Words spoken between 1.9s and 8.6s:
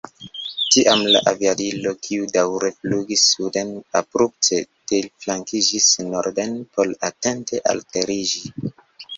kiu daŭre flugis suden, abrupte deflankiĝis norden por atente alteriĝi.